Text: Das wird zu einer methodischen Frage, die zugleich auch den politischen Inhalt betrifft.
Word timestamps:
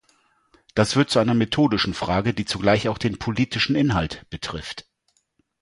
Das 0.73 0.95
wird 0.95 1.11
zu 1.11 1.19
einer 1.19 1.35
methodischen 1.35 1.93
Frage, 1.93 2.33
die 2.33 2.45
zugleich 2.45 2.87
auch 2.89 2.97
den 2.97 3.19
politischen 3.19 3.75
Inhalt 3.75 4.25
betrifft. 4.31 4.87